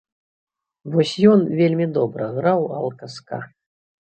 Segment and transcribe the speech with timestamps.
[0.95, 3.39] Вось ён вельмі добра граў алка-ска.